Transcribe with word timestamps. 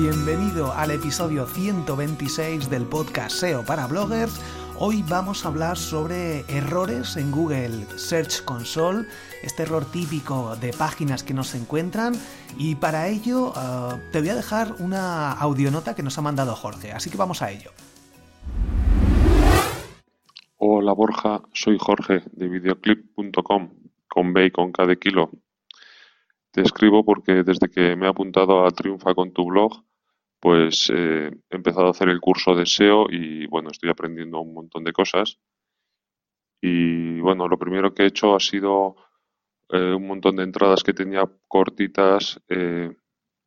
Bienvenido 0.00 0.72
al 0.72 0.92
episodio 0.92 1.44
126 1.44 2.70
del 2.70 2.86
podcast 2.86 3.36
SEO 3.36 3.66
para 3.66 3.86
bloggers. 3.86 4.40
Hoy 4.78 5.04
vamos 5.06 5.44
a 5.44 5.48
hablar 5.48 5.76
sobre 5.76 6.40
errores 6.48 7.18
en 7.18 7.30
Google 7.30 7.84
Search 7.98 8.42
Console, 8.46 9.06
este 9.42 9.64
error 9.64 9.84
típico 9.84 10.56
de 10.56 10.72
páginas 10.72 11.22
que 11.22 11.34
no 11.34 11.44
se 11.44 11.58
encuentran 11.58 12.14
y 12.56 12.76
para 12.76 13.08
ello 13.08 13.52
eh, 13.54 14.08
te 14.10 14.20
voy 14.20 14.30
a 14.30 14.36
dejar 14.36 14.74
una 14.78 15.32
audionota 15.32 15.94
que 15.94 16.02
nos 16.02 16.16
ha 16.16 16.22
mandado 16.22 16.54
Jorge, 16.54 16.92
así 16.92 17.10
que 17.10 17.18
vamos 17.18 17.42
a 17.42 17.50
ello. 17.50 17.70
Hola 20.56 20.94
Borja, 20.94 21.42
soy 21.52 21.76
Jorge 21.78 22.22
de 22.32 22.48
videoclip.com 22.48 23.68
con 24.08 24.32
B 24.32 24.46
y 24.46 24.50
con 24.50 24.72
K 24.72 24.86
de 24.86 24.98
kilo. 24.98 25.30
Te 26.52 26.62
escribo 26.62 27.04
porque 27.04 27.44
desde 27.44 27.68
que 27.68 27.94
me 27.96 28.06
he 28.06 28.08
apuntado 28.08 28.64
a 28.64 28.70
Triunfa 28.70 29.14
con 29.14 29.32
tu 29.32 29.44
blog, 29.44 29.84
pues 30.40 30.90
eh, 30.94 31.30
he 31.50 31.56
empezado 31.56 31.86
a 31.86 31.90
hacer 31.90 32.08
el 32.08 32.20
curso 32.20 32.54
de 32.54 32.66
SEO 32.66 33.06
y 33.10 33.46
bueno, 33.46 33.70
estoy 33.70 33.90
aprendiendo 33.90 34.40
un 34.40 34.54
montón 34.54 34.84
de 34.84 34.92
cosas. 34.92 35.38
Y 36.62 37.20
bueno, 37.20 37.46
lo 37.46 37.58
primero 37.58 37.94
que 37.94 38.04
he 38.04 38.06
hecho 38.06 38.34
ha 38.34 38.40
sido 38.40 38.96
eh, 39.68 39.94
un 39.94 40.06
montón 40.06 40.36
de 40.36 40.44
entradas 40.44 40.82
que 40.82 40.94
tenía 40.94 41.30
cortitas, 41.46 42.40
eh, 42.48 42.90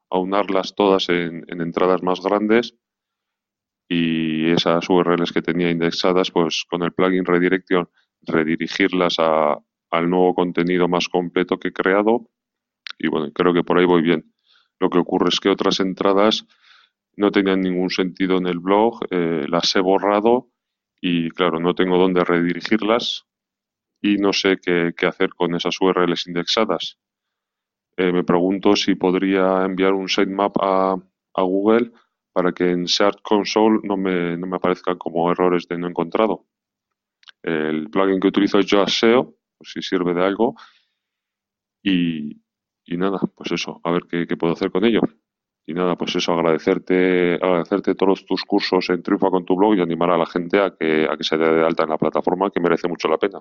aunarlas 0.10 0.76
todas 0.76 1.10
en, 1.10 1.44
en 1.48 1.62
entradas 1.62 2.04
más 2.04 2.22
grandes 2.22 2.76
y 3.90 4.52
esas 4.52 4.88
URLs 4.90 5.32
que 5.32 5.42
tenía 5.42 5.70
indexadas, 5.70 6.32
pues 6.32 6.66
con 6.70 6.84
el 6.84 6.94
plugin 6.94 7.26
Redirection, 7.26 7.90
redirigirlas 8.22 9.18
a, 9.20 9.58
al 9.92 10.10
nuevo 10.10 10.34
contenido 10.34 10.88
más 10.88 11.10
completo 11.10 11.60
que 11.60 11.70
he 11.70 11.74
creado. 11.74 12.30
Y 12.98 13.08
bueno, 13.08 13.32
creo 13.34 13.54
que 13.54 13.64
por 13.64 13.78
ahí 13.78 13.86
voy 13.86 14.02
bien. 14.02 14.34
Lo 14.80 14.90
que 14.90 15.00
ocurre 15.00 15.30
es 15.30 15.40
que 15.40 15.50
otras 15.50 15.80
entradas 15.80 16.48
no 17.16 17.32
tenían 17.32 17.62
ningún 17.62 17.90
sentido 17.90 18.38
en 18.38 18.48
el 18.48 18.60
blog, 18.60 19.00
eh, 19.12 19.46
las 19.48 19.76
he 19.76 19.80
borrado 19.80 20.50
y 21.02 21.30
claro, 21.32 21.60
no 21.60 21.76
tengo 21.76 21.98
dónde 21.98 22.24
redirigirlas 22.24 23.26
y 24.02 24.18
no 24.18 24.34
sé 24.34 24.58
qué, 24.62 24.94
hacer 25.06 25.30
con 25.34 25.56
esas 25.56 25.80
URLs 25.80 26.28
indexadas. 26.28 27.00
Eh, 27.96 28.12
me 28.12 28.24
pregunto 28.24 28.76
si 28.76 28.96
podría 28.96 29.64
enviar 29.66 29.94
un 29.94 30.10
sitemap 30.10 30.56
a, 30.60 30.96
Google 31.36 31.92
para 32.32 32.52
que 32.52 32.70
en 32.72 32.88
Search 32.88 33.22
Console 33.22 33.80
no 33.84 33.98
me, 33.98 34.38
no 34.38 34.48
me 34.48 34.58
aparezcan 34.58 34.98
como 34.98 35.32
errores 35.32 35.68
de 35.68 35.78
no 35.78 35.88
encontrado. 35.88 36.46
El 37.42 37.90
plugin 37.90 38.20
que 38.20 38.28
utilizo 38.28 38.60
es 38.60 38.66
Yoast 38.66 39.00
SEO, 39.00 39.36
pues 39.58 39.72
si 39.74 39.82
sirve 39.82 40.14
de 40.14 40.24
algo. 40.24 40.56
Y, 41.84 42.42
y 42.86 42.98
nada, 42.98 43.20
pues 43.36 43.52
eso, 43.52 43.82
a 43.84 43.92
ver 43.92 44.04
qué, 44.10 44.26
qué, 44.26 44.38
puedo 44.38 44.54
hacer 44.54 44.72
con 44.72 44.86
ello. 44.86 45.02
Y 45.66 45.74
nada, 45.74 45.96
pues 45.96 46.16
eso, 46.16 46.34
agradecerte, 46.34 47.36
agradecerte 47.36 47.96
todos 47.96 48.26
tus 48.26 48.44
cursos 48.44 48.90
en 48.90 49.02
Triunfa 49.02 49.30
con 49.30 49.46
tu 49.46 49.56
blog 49.56 49.76
y 49.76 49.82
animar 49.82 50.12
a 50.12 50.18
la 50.18 50.26
gente 50.26 50.60
a 50.60 50.72
que, 50.78 51.08
a 51.10 51.16
que 51.16 51.24
se 51.24 51.38
dé 51.38 51.54
de 51.54 51.66
alta 51.66 51.84
en 51.84 51.90
la 51.90 51.98
plataforma, 51.98 52.50
que 52.50 52.60
merece 52.60 52.90
mucho 52.90 53.08
la 53.08 53.18
pena. 53.18 53.40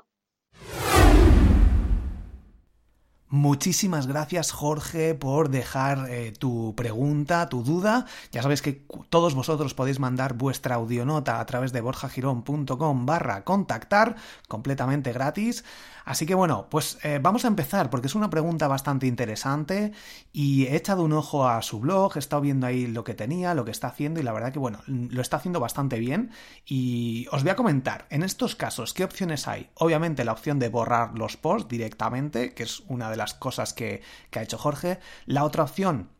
Muchísimas 3.34 4.06
gracias 4.06 4.52
Jorge 4.52 5.14
por 5.14 5.48
dejar 5.48 6.10
eh, 6.10 6.32
tu 6.38 6.74
pregunta, 6.76 7.48
tu 7.48 7.62
duda. 7.62 8.04
Ya 8.30 8.42
sabéis 8.42 8.60
que 8.60 8.84
todos 9.08 9.34
vosotros 9.34 9.72
podéis 9.72 9.98
mandar 9.98 10.34
vuestra 10.34 10.74
audionota 10.74 11.40
a 11.40 11.46
través 11.46 11.72
de 11.72 11.80
borjagirón.com 11.80 13.06
barra 13.06 13.42
contactar, 13.42 14.16
completamente 14.48 15.14
gratis. 15.14 15.64
Así 16.04 16.26
que 16.26 16.34
bueno, 16.34 16.66
pues 16.68 16.98
eh, 17.04 17.20
vamos 17.22 17.44
a 17.44 17.48
empezar 17.48 17.88
porque 17.88 18.08
es 18.08 18.14
una 18.14 18.28
pregunta 18.28 18.68
bastante 18.68 19.06
interesante 19.06 19.92
y 20.32 20.66
he 20.66 20.76
echado 20.76 21.02
un 21.04 21.12
ojo 21.12 21.48
a 21.48 21.62
su 21.62 21.80
blog, 21.80 22.16
he 22.16 22.18
estado 22.18 22.42
viendo 22.42 22.66
ahí 22.66 22.86
lo 22.86 23.04
que 23.04 23.14
tenía, 23.14 23.54
lo 23.54 23.64
que 23.64 23.70
está 23.70 23.88
haciendo 23.88 24.20
y 24.20 24.22
la 24.22 24.32
verdad 24.32 24.52
que 24.52 24.58
bueno, 24.58 24.80
lo 24.86 25.22
está 25.22 25.36
haciendo 25.36 25.60
bastante 25.60 25.98
bien 25.98 26.30
y 26.66 27.26
os 27.30 27.42
voy 27.42 27.50
a 27.50 27.56
comentar, 27.56 28.06
en 28.10 28.24
estos 28.24 28.56
casos, 28.56 28.92
¿qué 28.94 29.04
opciones 29.04 29.46
hay? 29.46 29.70
Obviamente 29.74 30.24
la 30.24 30.32
opción 30.32 30.58
de 30.58 30.68
borrar 30.68 31.16
los 31.16 31.36
posts 31.36 31.68
directamente, 31.68 32.52
que 32.52 32.64
es 32.64 32.82
una 32.88 33.08
de 33.08 33.16
las 33.16 33.21
cosas 33.34 33.72
que, 33.72 34.02
que 34.30 34.38
ha 34.38 34.42
hecho 34.42 34.58
Jorge. 34.58 34.98
La 35.26 35.44
otra 35.44 35.64
opción 35.64 36.10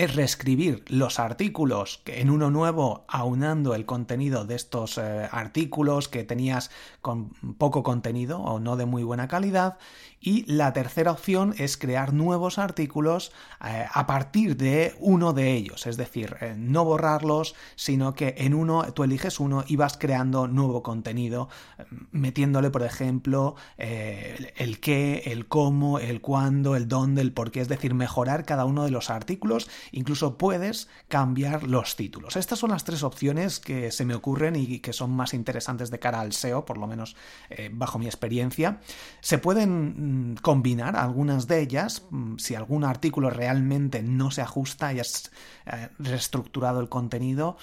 es 0.00 0.14
reescribir 0.14 0.82
los 0.88 1.18
artículos 1.18 2.00
en 2.06 2.30
uno 2.30 2.50
nuevo 2.50 3.04
aunando 3.06 3.74
el 3.74 3.84
contenido 3.84 4.46
de 4.46 4.54
estos 4.54 4.96
eh, 4.96 5.28
artículos 5.30 6.08
que 6.08 6.24
tenías 6.24 6.70
con 7.02 7.28
poco 7.58 7.82
contenido 7.82 8.40
o 8.40 8.60
no 8.60 8.76
de 8.76 8.86
muy 8.86 9.02
buena 9.02 9.28
calidad. 9.28 9.76
Y 10.22 10.44
la 10.52 10.74
tercera 10.74 11.12
opción 11.12 11.54
es 11.56 11.78
crear 11.78 12.12
nuevos 12.12 12.58
artículos 12.58 13.32
eh, 13.66 13.86
a 13.90 14.06
partir 14.06 14.58
de 14.58 14.94
uno 15.00 15.32
de 15.32 15.54
ellos, 15.54 15.86
es 15.86 15.96
decir, 15.96 16.36
eh, 16.42 16.54
no 16.58 16.84
borrarlos, 16.84 17.54
sino 17.74 18.12
que 18.12 18.34
en 18.36 18.52
uno 18.52 18.92
tú 18.92 19.02
eliges 19.02 19.40
uno 19.40 19.64
y 19.66 19.76
vas 19.76 19.96
creando 19.96 20.46
nuevo 20.46 20.82
contenido, 20.82 21.48
eh, 21.78 21.84
metiéndole, 22.10 22.68
por 22.68 22.82
ejemplo, 22.82 23.56
el 23.78 24.80
qué, 24.80 25.22
el 25.26 25.48
cómo, 25.48 25.98
el 25.98 26.20
cuándo, 26.20 26.76
el 26.76 26.86
dónde, 26.86 27.22
el 27.22 27.32
por 27.32 27.50
qué, 27.50 27.62
es 27.62 27.68
decir, 27.68 27.94
mejorar 27.94 28.44
cada 28.44 28.66
uno 28.66 28.84
de 28.84 28.90
los 28.90 29.08
artículos, 29.08 29.70
incluso 29.92 30.38
puedes 30.38 30.88
cambiar 31.08 31.64
los 31.64 31.96
títulos. 31.96 32.36
Estas 32.36 32.58
son 32.58 32.70
las 32.70 32.84
tres 32.84 33.02
opciones 33.02 33.60
que 33.60 33.90
se 33.90 34.04
me 34.04 34.14
ocurren 34.14 34.56
y 34.56 34.80
que 34.80 34.92
son 34.92 35.10
más 35.10 35.34
interesantes 35.34 35.90
de 35.90 35.98
cara 35.98 36.20
al 36.20 36.32
SEO, 36.32 36.64
por 36.64 36.78
lo 36.78 36.86
menos 36.86 37.16
eh, 37.48 37.70
bajo 37.72 37.98
mi 37.98 38.06
experiencia. 38.06 38.80
Se 39.20 39.38
pueden 39.38 40.36
combinar 40.42 40.96
algunas 40.96 41.46
de 41.46 41.60
ellas. 41.60 42.02
Si 42.38 42.54
algún 42.54 42.84
artículo 42.84 43.30
realmente 43.30 44.02
no 44.02 44.30
se 44.30 44.42
ajusta 44.42 44.92
y 44.92 45.00
has 45.00 45.30
eh, 45.66 45.88
reestructurado 45.98 46.80
el 46.80 46.88
contenido, 46.88 47.56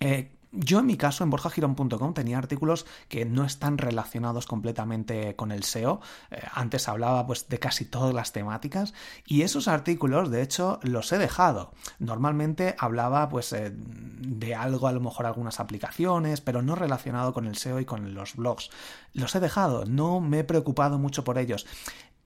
eh, 0.00 0.35
yo 0.52 0.80
en 0.80 0.86
mi 0.86 0.96
caso 0.96 1.24
en 1.24 1.30
borjagirón.com 1.30 2.14
tenía 2.14 2.38
artículos 2.38 2.86
que 3.08 3.24
no 3.24 3.44
están 3.44 3.78
relacionados 3.78 4.46
completamente 4.46 5.36
con 5.36 5.52
el 5.52 5.64
SEO. 5.64 6.00
Eh, 6.30 6.42
antes 6.52 6.88
hablaba 6.88 7.26
pues 7.26 7.48
de 7.48 7.58
casi 7.58 7.84
todas 7.84 8.14
las 8.14 8.32
temáticas 8.32 8.94
y 9.26 9.42
esos 9.42 9.68
artículos 9.68 10.30
de 10.30 10.42
hecho 10.42 10.80
los 10.82 11.12
he 11.12 11.18
dejado. 11.18 11.72
Normalmente 11.98 12.74
hablaba 12.78 13.28
pues 13.28 13.52
eh, 13.52 13.72
de 13.74 14.54
algo, 14.54 14.88
a 14.88 14.92
lo 14.92 15.00
mejor 15.00 15.26
algunas 15.26 15.60
aplicaciones, 15.60 16.40
pero 16.40 16.62
no 16.62 16.74
relacionado 16.74 17.32
con 17.32 17.46
el 17.46 17.56
SEO 17.56 17.80
y 17.80 17.84
con 17.84 18.14
los 18.14 18.36
blogs. 18.36 18.70
Los 19.12 19.34
he 19.34 19.40
dejado, 19.40 19.84
no 19.84 20.20
me 20.20 20.40
he 20.40 20.44
preocupado 20.44 20.98
mucho 20.98 21.24
por 21.24 21.38
ellos. 21.38 21.66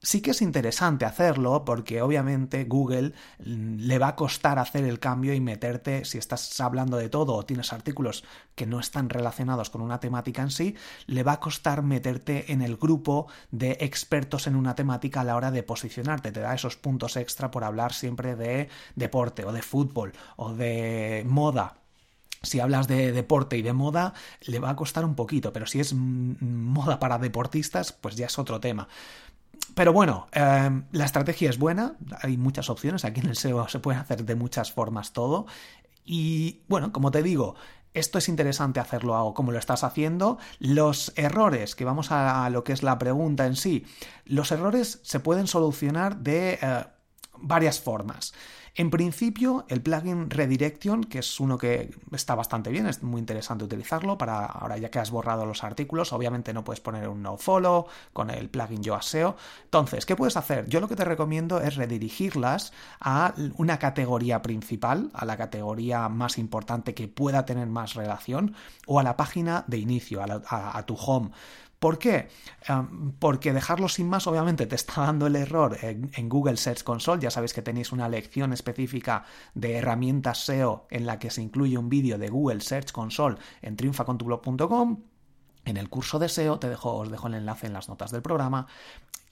Sí 0.02 0.22
que 0.22 0.30
es 0.30 0.40
interesante 0.40 1.04
hacerlo 1.04 1.62
porque 1.66 2.00
obviamente 2.00 2.64
Google 2.64 3.12
mm, 3.38 3.80
le 3.80 3.98
va 3.98 4.08
a 4.08 4.16
costar 4.16 4.58
hacer 4.58 4.84
el 4.84 4.98
cambio 4.98 5.34
y 5.34 5.40
meterte, 5.40 6.06
si 6.06 6.16
estás 6.16 6.58
hablando 6.58 6.96
de 6.96 7.10
todo 7.10 7.34
o 7.34 7.44
tienes 7.44 7.74
artículos 7.74 8.24
que 8.54 8.64
no 8.64 8.80
están 8.80 9.10
relacionados 9.10 9.68
con 9.68 9.82
una 9.82 10.00
temática 10.00 10.40
en 10.40 10.50
sí, 10.50 10.74
le 11.06 11.22
va 11.22 11.32
a 11.32 11.40
costar 11.40 11.82
meterte 11.82 12.50
en 12.50 12.62
el 12.62 12.78
grupo 12.78 13.26
de 13.50 13.76
expertos 13.80 14.46
en 14.46 14.56
una 14.56 14.74
temática 14.74 15.20
a 15.20 15.24
la 15.24 15.36
hora 15.36 15.50
de 15.50 15.62
posicionarte. 15.62 16.32
Te 16.32 16.40
da 16.40 16.54
esos 16.54 16.76
puntos 16.76 17.16
extra 17.16 17.50
por 17.50 17.62
hablar 17.62 17.92
siempre 17.92 18.36
de 18.36 18.70
deporte 18.96 19.44
o 19.44 19.52
de 19.52 19.60
fútbol 19.60 20.14
o 20.36 20.54
de 20.54 21.24
moda 21.26 21.76
si 22.42 22.58
hablas 22.60 22.88
de 22.88 23.12
deporte 23.12 23.58
y 23.58 23.62
de 23.62 23.74
moda, 23.74 24.14
le 24.46 24.60
va 24.60 24.70
a 24.70 24.76
costar 24.76 25.04
un 25.04 25.14
poquito, 25.14 25.52
pero 25.52 25.66
si 25.66 25.80
es 25.80 25.92
mm, 25.92 26.36
moda 26.40 26.98
para 26.98 27.18
deportistas, 27.18 27.92
pues 27.92 28.16
ya 28.16 28.26
es 28.26 28.38
otro 28.38 28.60
tema. 28.60 28.88
Pero 29.74 29.92
bueno, 29.92 30.26
em, 30.32 30.84
la 30.92 31.04
estrategia 31.04 31.50
es 31.50 31.58
buena, 31.58 31.96
hay 32.22 32.36
muchas 32.36 32.70
opciones, 32.70 33.04
aquí 33.04 33.20
en 33.20 33.26
el 33.26 33.36
SEO 33.36 33.68
se 33.68 33.78
puede 33.78 33.98
hacer 33.98 34.24
de 34.24 34.34
muchas 34.34 34.72
formas 34.72 35.12
todo. 35.12 35.46
Y 36.04 36.62
bueno, 36.68 36.92
como 36.92 37.10
te 37.10 37.22
digo, 37.22 37.54
esto 37.94 38.18
es 38.18 38.28
interesante 38.28 38.80
hacerlo 38.80 39.32
como 39.34 39.52
lo 39.52 39.58
estás 39.58 39.84
haciendo. 39.84 40.38
Los 40.58 41.12
errores, 41.16 41.74
que 41.74 41.84
vamos 41.84 42.12
a, 42.12 42.48
lo 42.50 42.64
que 42.64 42.72
es 42.72 42.82
la 42.82 42.98
pregunta 42.98 43.46
en 43.46 43.56
sí, 43.56 43.86
los 44.24 44.52
errores 44.52 45.00
se 45.02 45.20
pueden 45.20 45.46
solucionar 45.46 46.16
de 46.18 46.58
eh, 46.60 46.84
varias 47.38 47.80
formas. 47.80 48.32
En 48.76 48.90
principio, 48.90 49.64
el 49.68 49.82
plugin 49.82 50.30
Redirection, 50.30 51.04
que 51.04 51.18
es 51.18 51.40
uno 51.40 51.58
que 51.58 51.90
está 52.12 52.34
bastante 52.34 52.70
bien, 52.70 52.86
es 52.86 53.02
muy 53.02 53.18
interesante 53.18 53.64
utilizarlo 53.64 54.16
para 54.16 54.46
ahora 54.46 54.78
ya 54.78 54.90
que 54.90 55.00
has 55.00 55.10
borrado 55.10 55.44
los 55.44 55.64
artículos, 55.64 56.12
obviamente 56.12 56.52
no 56.52 56.62
puedes 56.62 56.80
poner 56.80 57.08
un 57.08 57.22
nofollow 57.22 57.86
con 58.12 58.30
el 58.30 58.48
plugin 58.48 58.82
Yoaseo. 58.82 59.36
Entonces, 59.64 60.06
¿qué 60.06 60.14
puedes 60.14 60.36
hacer? 60.36 60.68
Yo 60.68 60.80
lo 60.80 60.88
que 60.88 60.96
te 60.96 61.04
recomiendo 61.04 61.60
es 61.60 61.76
redirigirlas 61.76 62.72
a 63.00 63.34
una 63.56 63.78
categoría 63.78 64.40
principal, 64.40 65.10
a 65.14 65.24
la 65.24 65.36
categoría 65.36 66.08
más 66.08 66.38
importante 66.38 66.94
que 66.94 67.08
pueda 67.08 67.44
tener 67.44 67.66
más 67.66 67.94
relación, 67.94 68.54
o 68.86 69.00
a 69.00 69.02
la 69.02 69.16
página 69.16 69.64
de 69.66 69.78
inicio, 69.78 70.22
a 70.22 70.82
tu 70.86 70.94
home. 70.94 71.30
¿Por 71.80 71.98
qué? 71.98 72.28
porque 73.18 73.54
dejarlo 73.54 73.88
sin 73.88 74.06
más 74.06 74.26
obviamente 74.26 74.66
te 74.66 74.74
está 74.74 75.00
dando 75.00 75.26
el 75.26 75.34
error 75.34 75.78
en, 75.80 76.28
Google 76.28 76.58
Search 76.58 76.82
Console. 76.82 77.22
Ya 77.22 77.30
sabéis 77.30 77.54
que 77.54 77.62
tenéis 77.62 77.90
una 77.90 78.06
lección 78.06 78.52
específica 78.52 79.24
de 79.54 79.76
herramientas 79.76 80.44
SEO 80.44 80.86
en 80.90 81.06
la 81.06 81.18
que 81.18 81.30
se 81.30 81.40
incluye 81.40 81.78
un 81.78 81.88
vídeo 81.88 82.18
de 82.18 82.28
Google 82.28 82.60
Search 82.60 82.92
Console 82.92 83.38
en 83.62 83.76
triunfacontublog.com. 83.76 85.00
En 85.64 85.76
el 85.78 85.88
curso 85.88 86.18
de 86.18 86.28
SEO 86.28 86.58
te 86.58 86.68
dejo, 86.68 86.96
os 86.96 87.10
dejo 87.10 87.28
el 87.28 87.34
enlace 87.34 87.66
en 87.66 87.72
las 87.72 87.88
notas 87.88 88.10
del 88.10 88.20
programa. 88.20 88.66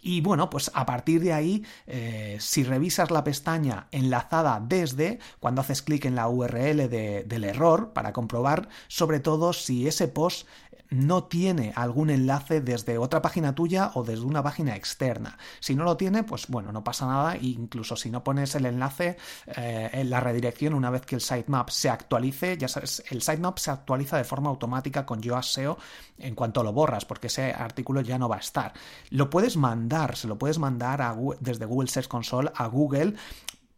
Y 0.00 0.20
bueno, 0.20 0.48
pues 0.48 0.70
a 0.74 0.86
partir 0.86 1.20
de 1.20 1.32
ahí, 1.32 1.64
eh, 1.86 2.36
si 2.40 2.62
revisas 2.62 3.10
la 3.10 3.24
pestaña 3.24 3.88
enlazada 3.90 4.62
desde, 4.64 5.18
cuando 5.40 5.60
haces 5.60 5.82
clic 5.82 6.04
en 6.04 6.14
la 6.14 6.28
URL 6.28 6.88
del 6.88 7.44
error, 7.44 7.92
para 7.92 8.12
comprobar 8.12 8.68
sobre 8.86 9.18
todo 9.18 9.52
si 9.52 9.88
ese 9.88 10.06
post 10.06 10.46
no 10.90 11.24
tiene 11.24 11.72
algún 11.76 12.10
enlace 12.10 12.60
desde 12.60 12.98
otra 12.98 13.22
página 13.22 13.54
tuya 13.54 13.92
o 13.94 14.04
desde 14.04 14.24
una 14.24 14.42
página 14.42 14.76
externa. 14.76 15.38
Si 15.60 15.74
no 15.74 15.84
lo 15.84 15.96
tiene, 15.96 16.22
pues 16.24 16.46
bueno, 16.48 16.72
no 16.72 16.84
pasa 16.84 17.06
nada. 17.06 17.36
incluso 17.36 17.96
si 17.96 18.10
no 18.10 18.24
pones 18.24 18.54
el 18.54 18.66
enlace 18.66 19.16
eh, 19.46 19.90
en 19.92 20.10
la 20.10 20.20
redirección, 20.20 20.74
una 20.74 20.90
vez 20.90 21.04
que 21.04 21.14
el 21.16 21.20
sitemap 21.20 21.70
se 21.70 21.90
actualice, 21.90 22.56
ya 22.56 22.68
sabes, 22.68 23.02
el 23.10 23.22
sitemap 23.22 23.58
se 23.58 23.70
actualiza 23.70 24.16
de 24.16 24.24
forma 24.24 24.50
automática 24.50 25.04
con 25.04 25.20
Yoast 25.20 25.50
SEO 25.50 25.78
en 26.18 26.34
cuanto 26.34 26.62
lo 26.62 26.72
borras, 26.72 27.04
porque 27.04 27.28
ese 27.28 27.52
artículo 27.52 28.00
ya 28.00 28.18
no 28.18 28.28
va 28.28 28.36
a 28.36 28.40
estar. 28.40 28.72
Lo 29.10 29.30
puedes 29.30 29.56
mandar, 29.56 30.16
se 30.16 30.28
lo 30.28 30.38
puedes 30.38 30.58
mandar 30.58 31.16
desde 31.40 31.66
Google 31.66 31.88
Search 31.88 32.08
Console 32.08 32.50
a 32.54 32.66
Google 32.66 33.14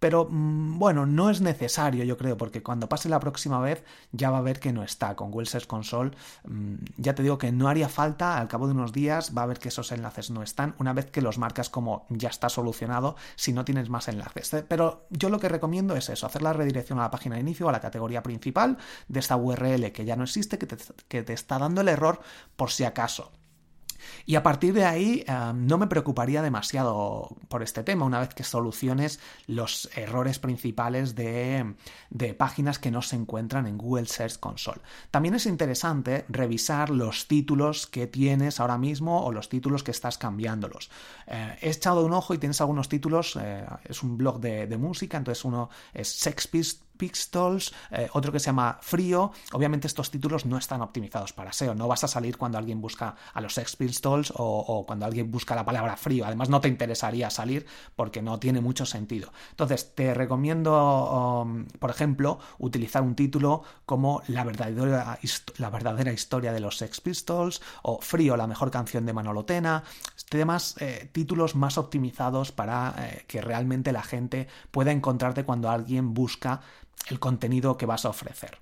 pero 0.00 0.26
mm, 0.28 0.78
bueno, 0.78 1.06
no 1.06 1.30
es 1.30 1.40
necesario, 1.40 2.02
yo 2.04 2.16
creo, 2.16 2.36
porque 2.36 2.62
cuando 2.62 2.88
pase 2.88 3.08
la 3.08 3.20
próxima 3.20 3.60
vez 3.60 3.84
ya 4.10 4.30
va 4.30 4.38
a 4.38 4.42
ver 4.42 4.58
que 4.58 4.72
no 4.72 4.82
está. 4.82 5.14
Con 5.14 5.30
Search 5.46 5.66
Console, 5.66 6.10
mm, 6.44 6.74
ya 6.96 7.14
te 7.14 7.22
digo 7.22 7.38
que 7.38 7.52
no 7.52 7.68
haría 7.68 7.88
falta, 7.88 8.38
al 8.38 8.48
cabo 8.48 8.66
de 8.66 8.72
unos 8.72 8.92
días 8.92 9.32
va 9.36 9.42
a 9.42 9.46
ver 9.46 9.58
que 9.58 9.68
esos 9.68 9.92
enlaces 9.92 10.30
no 10.30 10.42
están, 10.42 10.74
una 10.78 10.92
vez 10.92 11.10
que 11.10 11.22
los 11.22 11.38
marcas 11.38 11.70
como 11.70 12.06
ya 12.08 12.30
está 12.30 12.48
solucionado, 12.48 13.16
si 13.36 13.52
no 13.52 13.64
tienes 13.64 13.90
más 13.90 14.08
enlaces. 14.08 14.52
¿eh? 14.54 14.64
Pero 14.66 15.06
yo 15.10 15.28
lo 15.28 15.38
que 15.38 15.48
recomiendo 15.48 15.94
es 15.94 16.08
eso, 16.08 16.26
hacer 16.26 16.42
la 16.42 16.52
redirección 16.52 16.98
a 16.98 17.02
la 17.02 17.10
página 17.10 17.36
de 17.36 17.42
inicio, 17.42 17.68
a 17.68 17.72
la 17.72 17.80
categoría 17.80 18.22
principal 18.22 18.78
de 19.08 19.20
esta 19.20 19.36
URL 19.36 19.92
que 19.92 20.04
ya 20.04 20.16
no 20.16 20.24
existe, 20.24 20.58
que 20.58 20.66
te, 20.66 20.76
que 21.08 21.22
te 21.22 21.32
está 21.34 21.58
dando 21.58 21.82
el 21.82 21.88
error 21.88 22.20
por 22.56 22.70
si 22.70 22.84
acaso. 22.84 23.30
Y 24.26 24.36
a 24.36 24.42
partir 24.42 24.74
de 24.74 24.84
ahí 24.84 25.24
eh, 25.26 25.52
no 25.54 25.78
me 25.78 25.86
preocuparía 25.86 26.42
demasiado 26.42 27.36
por 27.48 27.62
este 27.62 27.82
tema 27.82 28.04
una 28.04 28.20
vez 28.20 28.30
que 28.34 28.44
soluciones 28.44 29.20
los 29.46 29.90
errores 29.96 30.38
principales 30.38 31.14
de, 31.14 31.74
páginas 32.36 32.78
que 32.78 32.90
no 32.90 33.02
se 33.02 33.16
encuentran 33.16 33.66
en 33.66 33.78
Google 33.78 34.06
Search 34.06 34.38
Console. 34.38 34.80
También 35.10 35.34
es 35.34 35.46
interesante 35.46 36.24
revisar 36.28 36.90
los 36.90 37.26
títulos 37.26 37.86
que 37.86 38.06
tienes 38.06 38.60
ahora 38.60 38.78
mismo 38.78 39.24
o 39.24 39.32
los 39.32 39.48
títulos 39.48 39.82
que 39.82 39.90
estás 39.90 40.18
cambiándolos. 40.18 40.90
Eh, 41.26 41.58
he 41.60 41.70
echado 41.70 42.04
un 42.04 42.12
ojo 42.12 42.34
y 42.34 42.38
tienes 42.38 42.60
algunos 42.60 42.88
títulos, 42.88 43.38
eh, 43.40 43.64
es 43.84 44.02
un 44.02 44.16
blog 44.16 44.40
de, 44.40 44.66
de, 44.66 44.76
música, 44.76 45.18
entonces 45.18 45.44
uno 45.44 45.70
es 45.92 46.08
Sex 46.08 46.46
Pistols, 46.46 46.89
eh, 47.90 48.08
otro 48.12 48.32
que 48.32 48.40
se 48.40 48.46
llama 48.46 48.78
Frío. 48.80 49.32
Obviamente 49.52 49.86
estos 49.86 50.10
títulos 50.10 50.46
no 50.46 50.58
están 50.58 50.82
optimizados 50.82 51.32
para 51.32 51.52
SEO. 51.52 51.74
No 51.74 51.88
vas 51.88 52.04
a 52.04 52.08
salir 52.08 52.36
cuando 52.36 52.58
alguien 52.58 52.80
busca 52.80 53.16
a 53.32 53.40
los 53.40 53.54
Sex 53.54 53.76
Pistols 53.76 54.32
o, 54.36 54.84
cuando 54.86 55.06
alguien 55.06 55.30
busca 55.30 55.54
la 55.54 55.64
palabra 55.64 55.96
frío. 55.96 56.24
Además 56.26 56.48
no 56.48 56.60
te 56.60 56.68
interesaría 56.68 57.30
salir 57.30 57.66
porque 57.96 58.22
no 58.22 58.38
tiene 58.38 58.60
mucho 58.60 58.86
sentido. 58.86 59.32
Entonces 59.50 59.94
te 59.94 60.14
recomiendo, 60.14 61.42
um, 61.42 61.66
por 61.66 61.90
ejemplo, 61.90 62.38
utilizar 62.58 63.02
un 63.02 63.14
título 63.14 63.62
como 63.86 64.22
la 64.28 64.44
verdadera, 64.44 65.18
la 65.58 65.70
verdadera 65.70 66.12
historia 66.12 66.52
de 66.52 66.60
los 66.60 66.78
Sex 66.78 67.00
Pistols 67.00 67.60
o 67.82 68.00
Frío, 68.00 68.36
la 68.36 68.46
mejor 68.46 68.70
canción 68.70 69.06
de 69.06 69.12
Manolotena. 69.12 69.84
Temas, 70.28 70.76
eh, 70.78 71.08
títulos 71.12 71.56
más 71.56 71.76
optimizados 71.76 72.52
para 72.52 72.94
eh, 72.98 73.24
que 73.26 73.40
realmente 73.40 73.90
la 73.90 74.02
gente 74.02 74.46
pueda 74.70 74.92
encontrarte 74.92 75.44
cuando 75.44 75.70
alguien 75.70 76.14
busca 76.14 76.60
el 77.08 77.18
contenido 77.18 77.76
que 77.76 77.86
vas 77.86 78.04
a 78.04 78.10
ofrecer. 78.10 78.58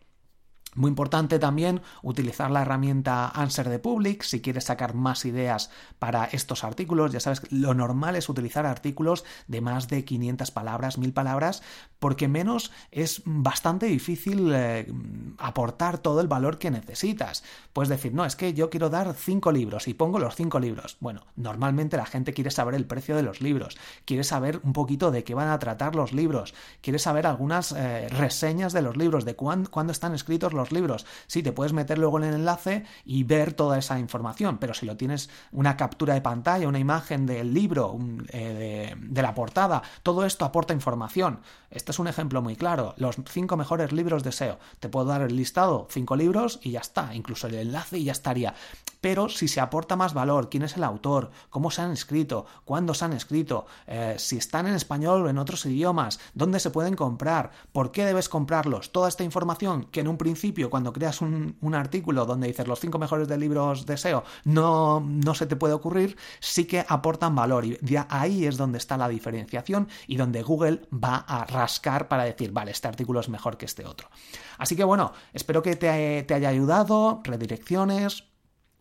Muy 0.74 0.90
importante 0.90 1.38
también 1.38 1.80
utilizar 2.02 2.50
la 2.50 2.62
herramienta 2.62 3.28
Answer 3.28 3.68
the 3.68 3.78
Public 3.78 4.22
si 4.22 4.40
quieres 4.40 4.64
sacar 4.64 4.94
más 4.94 5.24
ideas 5.24 5.70
para 5.98 6.26
estos 6.26 6.62
artículos. 6.62 7.10
Ya 7.10 7.20
sabes, 7.20 7.42
lo 7.50 7.74
normal 7.74 8.16
es 8.16 8.28
utilizar 8.28 8.66
artículos 8.66 9.24
de 9.46 9.60
más 9.60 9.88
de 9.88 10.04
500 10.04 10.50
palabras, 10.50 10.98
1000 10.98 11.12
palabras, 11.12 11.62
porque 11.98 12.28
menos 12.28 12.70
es 12.92 13.22
bastante 13.24 13.86
difícil 13.86 14.52
eh, 14.54 14.92
aportar 15.38 15.98
todo 15.98 16.20
el 16.20 16.28
valor 16.28 16.58
que 16.58 16.70
necesitas. 16.70 17.42
Puedes 17.72 17.88
decir, 17.88 18.14
no, 18.14 18.24
es 18.24 18.36
que 18.36 18.52
yo 18.52 18.68
quiero 18.68 18.90
dar 18.90 19.14
5 19.14 19.50
libros 19.52 19.88
y 19.88 19.94
pongo 19.94 20.18
los 20.18 20.36
5 20.36 20.60
libros. 20.60 20.96
Bueno, 21.00 21.22
normalmente 21.34 21.96
la 21.96 22.06
gente 22.06 22.34
quiere 22.34 22.50
saber 22.50 22.74
el 22.74 22.86
precio 22.86 23.16
de 23.16 23.22
los 23.22 23.40
libros, 23.40 23.78
quiere 24.04 24.22
saber 24.22 24.60
un 24.62 24.74
poquito 24.74 25.10
de 25.10 25.24
qué 25.24 25.34
van 25.34 25.48
a 25.48 25.58
tratar 25.58 25.96
los 25.96 26.12
libros, 26.12 26.54
quiere 26.82 26.98
saber 26.98 27.26
algunas 27.26 27.72
eh, 27.72 28.08
reseñas 28.10 28.72
de 28.72 28.82
los 28.82 28.96
libros, 28.96 29.24
de 29.24 29.34
cuándo 29.34 29.92
están 29.92 30.14
escritos 30.14 30.52
los 30.58 30.72
libros. 30.72 31.06
Sí, 31.26 31.42
te 31.42 31.52
puedes 31.52 31.72
meter 31.72 31.98
luego 31.98 32.18
en 32.18 32.24
el 32.24 32.34
enlace 32.34 32.84
y 33.04 33.24
ver 33.24 33.54
toda 33.54 33.78
esa 33.78 33.98
información, 33.98 34.58
pero 34.58 34.74
si 34.74 34.86
lo 34.86 34.96
tienes 34.96 35.30
una 35.52 35.76
captura 35.76 36.14
de 36.14 36.20
pantalla, 36.20 36.68
una 36.68 36.78
imagen 36.78 37.26
del 37.26 37.54
libro, 37.54 37.98
eh, 38.28 38.94
de, 38.96 39.22
la 39.22 39.34
portada, 39.34 39.82
todo 40.02 40.24
esto 40.24 40.44
aporta 40.44 40.74
información. 40.74 41.40
Este 41.70 41.92
es 41.92 41.98
un 41.98 42.08
ejemplo 42.08 42.42
muy 42.42 42.56
claro. 42.56 42.94
Los 42.96 43.16
cinco 43.30 43.56
mejores 43.56 43.92
libros 43.92 44.22
de 44.22 44.32
SEO. 44.32 44.58
Te 44.80 44.88
puedo 44.88 45.06
dar 45.06 45.22
el 45.22 45.36
listado, 45.36 45.86
cinco 45.90 46.16
libros 46.16 46.60
y 46.62 46.72
ya 46.72 46.80
está. 46.80 47.14
Incluso 47.14 47.46
el 47.46 47.54
enlace 47.54 47.98
y 47.98 48.04
ya 48.04 48.12
estaría. 48.12 48.54
Pero 49.00 49.28
si 49.28 49.46
se 49.48 49.60
aporta 49.60 49.96
más 49.96 50.12
valor, 50.14 50.48
quién 50.50 50.64
es 50.64 50.76
el 50.76 50.84
autor, 50.84 51.30
cómo 51.50 51.70
se 51.70 51.82
han 51.82 51.92
escrito, 51.92 52.46
cuándo 52.64 52.94
se 52.94 53.04
han 53.04 53.12
escrito, 53.12 53.66
eh, 53.86 54.16
si 54.18 54.36
están 54.38 54.66
en 54.66 54.74
español 54.74 55.24
o 55.24 55.28
en 55.28 55.38
otros 55.38 55.64
idiomas, 55.66 56.18
dónde 56.34 56.58
se 56.58 56.70
pueden 56.70 56.96
comprar, 56.96 57.52
por 57.72 57.92
qué 57.92 58.04
debes 58.04 58.28
comprarlos, 58.28 58.90
toda 58.90 59.08
esta 59.08 59.22
información 59.22 59.84
que 59.84 60.00
en 60.00 60.08
un 60.08 60.18
principio 60.18 60.47
cuando 60.70 60.92
creas 60.92 61.20
un, 61.20 61.56
artículo 61.74 62.26
donde 62.26 62.48
dices 62.48 62.66
los 62.66 62.80
cinco 62.80 62.98
mejores 62.98 63.28
de 63.28 63.38
libros 63.38 63.86
de 63.86 63.96
SEO, 63.96 64.24
no, 64.44 65.00
no 65.00 65.34
se 65.34 65.46
te 65.46 65.56
puede 65.56 65.74
ocurrir, 65.74 66.16
sí 66.40 66.64
que 66.64 66.84
aportan 66.88 67.34
valor 67.34 67.64
y 67.64 67.78
ahí 68.08 68.46
es 68.46 68.56
donde 68.56 68.78
está 68.78 68.96
la 68.96 69.08
diferenciación 69.08 69.88
y 70.06 70.16
donde 70.16 70.42
Google 70.42 70.82
va 70.92 71.16
a 71.16 71.44
rascar 71.44 72.08
para 72.08 72.24
decir, 72.24 72.52
vale, 72.52 72.70
este 72.70 72.88
artículo 72.88 73.20
es 73.20 73.28
mejor 73.28 73.56
que 73.56 73.66
este 73.66 73.84
otro. 73.84 74.08
Así 74.56 74.76
que 74.76 74.84
bueno, 74.84 75.12
espero 75.32 75.62
que 75.62 75.76
te, 75.76 76.22
te 76.22 76.34
haya 76.34 76.48
ayudado, 76.48 77.20
redirecciones, 77.24 78.24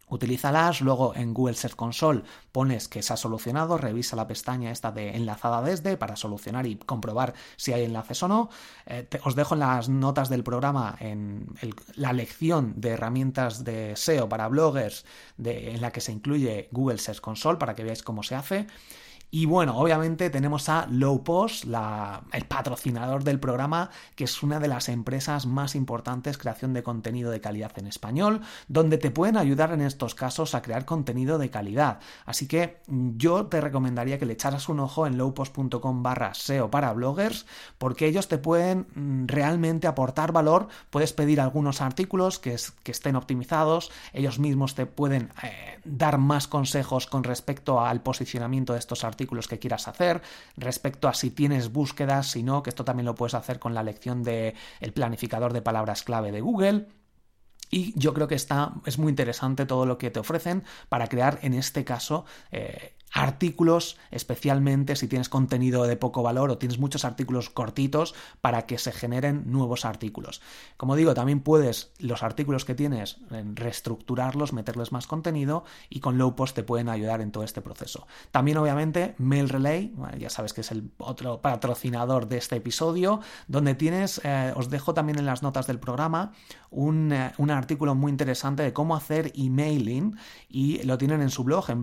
Utilízalas, 0.09 0.81
luego 0.81 1.13
en 1.15 1.33
Google 1.33 1.55
Search 1.55 1.75
Console 1.75 2.23
pones 2.51 2.87
que 2.87 3.03
se 3.03 3.13
ha 3.13 3.17
solucionado, 3.17 3.77
revisa 3.77 4.15
la 4.15 4.27
pestaña 4.27 4.71
esta 4.71 4.91
de 4.91 5.15
enlazada 5.15 5.61
desde 5.61 5.97
para 5.97 6.15
solucionar 6.15 6.65
y 6.65 6.77
comprobar 6.77 7.33
si 7.57 7.73
hay 7.73 7.83
enlaces 7.83 8.23
o 8.23 8.27
no. 8.27 8.49
Eh, 8.85 9.07
os 9.23 9.35
dejo 9.35 9.55
en 9.55 9.59
las 9.59 9.89
notas 9.89 10.29
del 10.29 10.43
programa 10.43 10.95
en 10.99 11.47
la 11.95 12.13
lección 12.13 12.73
de 12.77 12.89
herramientas 12.89 13.65
de 13.65 13.95
SEO 13.95 14.29
para 14.29 14.47
bloggers 14.47 15.05
en 15.43 15.81
la 15.81 15.91
que 15.91 16.01
se 16.01 16.13
incluye 16.13 16.69
Google 16.71 16.99
Search 16.99 17.19
Console 17.19 17.57
para 17.57 17.75
que 17.75 17.83
veáis 17.83 18.01
cómo 18.01 18.23
se 18.23 18.35
hace. 18.35 18.67
Y 19.29 19.45
bueno, 19.45 19.77
obviamente 19.77 20.29
tenemos 20.29 20.69
a 20.69 20.87
Lowpost, 20.89 21.65
la, 21.65 22.23
el 22.31 22.45
patrocinador 22.45 23.25
del 23.25 23.41
programa, 23.41 23.89
que 24.15 24.23
es 24.23 24.41
una 24.41 24.57
de 24.59 24.69
las 24.69 24.87
empresas 24.87 25.45
más 25.45 25.75
importantes 25.75 26.37
creación 26.37 26.73
de 26.73 26.81
contenido 26.81 27.29
de 27.29 27.41
calidad 27.41 27.73
en 27.77 27.87
español, 27.87 28.39
donde 28.69 28.97
te 28.97 29.11
pueden 29.11 29.35
ayudar 29.35 29.73
en 29.73 29.81
estos 29.81 30.15
casos 30.15 30.55
a 30.55 30.61
crear 30.61 30.85
contenido 30.85 31.37
de 31.39 31.49
calidad. 31.49 31.99
Así 32.25 32.47
que 32.47 32.77
yo 32.87 33.47
te 33.47 33.59
recomendaría 33.59 34.17
que 34.17 34.25
le 34.25 34.33
echaras 34.33 34.69
un 34.69 34.79
ojo 34.79 35.05
en 35.05 35.17
lowpost.com 35.17 36.03
barra 36.03 36.33
SEO 36.33 36.71
para 36.71 36.93
bloggers, 36.93 37.45
porque 37.77 38.07
ellos 38.07 38.29
te 38.29 38.37
pueden 38.37 38.87
mm, 38.95 39.27
realmente 39.27 39.87
aportar 39.87 40.31
valor. 40.31 40.69
Puedes 40.89 41.11
pedir 41.11 41.41
algunos 41.41 41.81
artículos 41.81 42.39
que, 42.39 42.55
estén 42.85 43.17
optimizados, 43.17 43.91
ellos 44.13 44.39
mismos 44.39 44.73
te 44.73 44.85
pueden 44.85 45.31
eh, 45.43 45.79
dar 45.83 46.17
más 46.17 46.47
consejos 46.47 47.07
con 47.07 47.25
respecto 47.25 47.81
al 47.81 48.01
posicionamiento 48.01 48.71
de 48.71 48.79
estos 48.79 49.03
artículos 49.03 49.16
artículos 49.17 49.47
que 49.47 49.57
quieras 49.57 49.87
hacer, 49.87 50.21
respecto 50.55 51.07
a 51.07 51.13
si 51.15 51.31
tienes 51.31 51.71
búsquedas, 51.71 52.27
si 52.31 52.43
no, 52.43 52.61
que 52.61 52.69
esto 52.69 52.85
también 52.85 53.05
lo 53.05 53.15
puedes 53.15 53.33
hacer 53.33 53.57
con 53.57 53.73
la 53.73 53.81
lección 53.81 54.23
de 54.23 54.53
el 54.79 54.93
planificador 54.93 55.53
de 55.53 55.63
palabras 55.63 56.03
clave 56.03 56.31
de 56.31 56.41
Google. 56.41 56.87
Y 57.69 57.99
yo 57.99 58.13
creo 58.13 58.27
que 58.27 58.35
está, 58.35 58.73
es 58.85 58.97
muy 58.97 59.09
interesante 59.09 59.65
todo 59.65 59.85
lo 59.85 59.97
que 59.97 60.11
te 60.11 60.19
ofrecen 60.19 60.63
para 60.87 61.07
crear, 61.07 61.39
en 61.41 61.53
este 61.53 61.83
caso, 61.83 62.25
eh, 62.51 62.93
artículos, 63.17 63.97
especialmente 64.11 64.95
si 64.95 65.07
tienes 65.07 65.27
contenido 65.27 65.85
de 65.85 65.97
poco 65.97 66.21
valor 66.21 66.51
o 66.51 66.59
tienes 66.59 66.77
muchos 66.77 67.03
artículos 67.03 67.49
cortitos 67.49 68.13
para 68.41 68.67
que 68.67 68.77
se 68.77 68.91
generen 68.91 69.51
nuevos 69.51 69.85
artículos. 69.85 70.39
Como 70.77 70.95
digo, 70.95 71.15
también 71.15 71.39
puedes 71.39 71.91
los 71.97 72.21
artículos 72.21 72.63
que 72.63 72.75
tienes 72.75 73.17
reestructurarlos, 73.55 74.53
meterles 74.53 74.91
más 74.91 75.07
contenido 75.07 75.65
y 75.89 75.99
con 75.99 76.19
low 76.19 76.35
post 76.35 76.55
te 76.55 76.61
pueden 76.61 76.89
ayudar 76.89 77.21
en 77.21 77.31
todo 77.31 77.43
este 77.43 77.61
proceso. 77.61 78.05
También 78.29 78.57
obviamente 78.57 79.15
Mail 79.17 79.49
Relay, 79.49 79.95
ya 80.19 80.29
sabes 80.29 80.53
que 80.53 80.61
es 80.61 80.71
el 80.71 80.91
otro 80.99 81.41
patrocinador 81.41 82.27
de 82.27 82.37
este 82.37 82.57
episodio, 82.57 83.21
donde 83.47 83.73
tienes, 83.73 84.21
eh, 84.23 84.53
os 84.55 84.69
dejo 84.69 84.93
también 84.93 85.17
en 85.17 85.25
las 85.25 85.41
notas 85.41 85.65
del 85.65 85.79
programa 85.79 86.33
un, 86.69 87.11
eh, 87.11 87.31
un 87.39 87.49
artículo 87.49 87.95
muy 87.95 88.11
interesante 88.11 88.61
de 88.61 88.73
cómo 88.73 88.95
hacer 88.95 89.31
emailing 89.35 90.15
y 90.49 90.83
lo 90.83 90.99
tienen 90.99 91.21
en 91.21 91.31
su 91.31 91.43
blog 91.43 91.71
en 91.71 91.81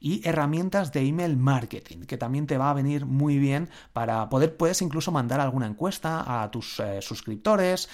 y 0.00 0.26
herramientas 0.28 0.92
de 0.92 1.06
email 1.06 1.36
marketing, 1.36 2.00
que 2.02 2.16
también 2.16 2.46
te 2.46 2.58
va 2.58 2.70
a 2.70 2.74
venir 2.74 3.06
muy 3.06 3.38
bien 3.38 3.68
para 3.92 4.28
poder, 4.28 4.56
puedes 4.56 4.82
incluso 4.82 5.12
mandar 5.12 5.40
alguna 5.40 5.66
encuesta 5.66 6.42
a 6.42 6.50
tus 6.50 6.80
eh, 6.80 7.00
suscriptores, 7.02 7.88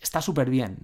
Está 0.00 0.22
súper 0.22 0.48
bien. 0.48 0.78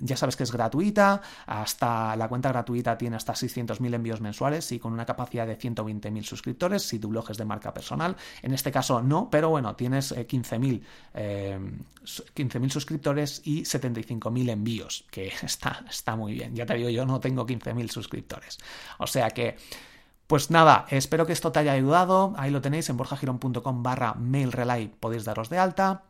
Ya 0.00 0.16
sabes 0.16 0.36
que 0.36 0.44
es 0.44 0.52
gratuita. 0.52 1.20
Hasta 1.46 2.14
la 2.14 2.28
cuenta 2.28 2.50
gratuita 2.50 2.96
tiene 2.96 3.16
hasta 3.16 3.32
600.000 3.32 3.94
envíos 3.94 4.20
mensuales 4.20 4.70
y 4.70 4.78
con 4.78 4.92
una 4.92 5.04
capacidad 5.04 5.46
de 5.46 5.58
120.000 5.58 6.22
suscriptores 6.22 6.84
si 6.84 6.98
tu 7.00 7.08
blog 7.08 7.30
es 7.30 7.36
de 7.36 7.44
marca 7.44 7.74
personal. 7.74 8.16
En 8.42 8.54
este 8.54 8.70
caso 8.70 9.02
no, 9.02 9.28
pero 9.28 9.50
bueno, 9.50 9.74
tienes 9.74 10.14
15.000 10.14 10.82
eh, 11.14 11.58
15 12.34 12.58
eh, 12.58 12.70
suscriptores 12.70 13.42
y 13.44 13.62
75.000 13.62 14.50
envíos, 14.50 15.04
que 15.10 15.32
está, 15.42 15.84
está 15.88 16.14
muy 16.14 16.34
bien. 16.34 16.54
Ya 16.54 16.64
te 16.64 16.74
digo, 16.74 16.90
yo 16.90 17.04
no 17.04 17.18
tengo 17.18 17.46
15.000 17.46 17.88
suscriptores. 17.88 18.58
O 18.98 19.06
sea 19.06 19.30
que... 19.30 19.56
Pues 20.26 20.48
nada, 20.48 20.86
espero 20.90 21.26
que 21.26 21.32
esto 21.32 21.50
te 21.50 21.58
haya 21.58 21.72
ayudado. 21.72 22.34
Ahí 22.36 22.52
lo 22.52 22.60
tenéis 22.60 22.88
en 22.88 22.96
borjagiron.com 22.96 23.82
barra 23.82 24.14
mailrelay. 24.14 24.86
Podéis 24.86 25.24
daros 25.24 25.50
de 25.50 25.58
alta. 25.58 26.04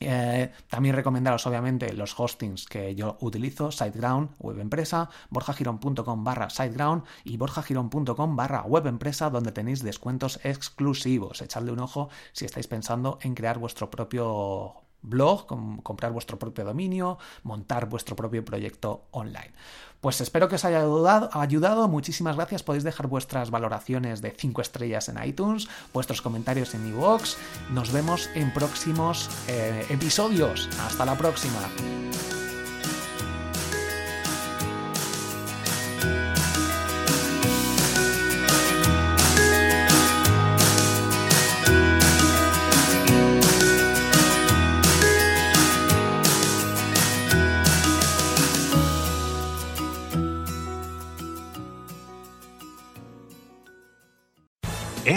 Eh, 0.00 0.50
también 0.68 0.96
recomendaros 0.96 1.46
obviamente 1.46 1.92
los 1.92 2.18
hostings 2.18 2.66
que 2.66 2.94
yo 2.94 3.18
utilizo, 3.20 3.70
SiteGround, 3.70 4.30
webempresa, 4.38 5.10
borjagiron.com 5.28 6.24
barra 6.24 6.50
SiteGround 6.50 7.04
y 7.24 7.36
borjagiron.com 7.36 8.36
barra 8.36 8.62
webempresa 8.62 9.30
donde 9.30 9.52
tenéis 9.52 9.82
descuentos 9.82 10.40
exclusivos. 10.42 11.42
Echadle 11.42 11.72
un 11.72 11.80
ojo 11.80 12.08
si 12.32 12.46
estáis 12.46 12.66
pensando 12.66 13.18
en 13.22 13.34
crear 13.34 13.58
vuestro 13.58 13.90
propio 13.90 14.89
blog, 15.02 15.46
comprar 15.82 16.12
vuestro 16.12 16.38
propio 16.38 16.64
dominio, 16.64 17.18
montar 17.42 17.88
vuestro 17.88 18.16
propio 18.16 18.44
proyecto 18.44 19.04
online. 19.10 19.52
Pues 20.00 20.20
espero 20.22 20.48
que 20.48 20.54
os 20.54 20.64
haya 20.64 20.82
ayudado, 21.34 21.88
Muchísimas 21.88 22.36
gracias. 22.36 22.62
Podéis 22.62 22.84
dejar 22.84 23.06
vuestras 23.06 23.50
valoraciones 23.50 24.22
de 24.22 24.30
5 24.30 24.62
estrellas 24.62 25.08
en 25.10 25.22
iTunes, 25.22 25.68
vuestros 25.92 26.22
comentarios 26.22 26.74
en 26.74 26.86
iVoox. 26.88 27.36
Nos 27.70 27.92
vemos 27.92 28.30
en 28.34 28.52
próximos 28.52 29.28
eh, 29.48 29.84
episodios. 29.90 30.70
Hasta 30.80 31.04
la 31.04 31.18
próxima. 31.18 31.60